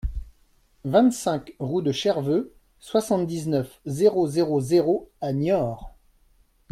vingt-cinq 0.83 1.53
route 1.59 1.83
de 1.85 1.91
Cherveux, 1.91 2.55
soixante-dix-neuf, 2.79 3.79
zéro 3.85 4.25
zéro 4.25 4.59
zéro 4.59 5.11
à 5.21 5.31
Niort 5.31 5.93